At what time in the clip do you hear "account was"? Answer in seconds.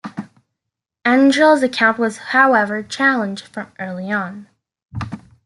1.61-2.17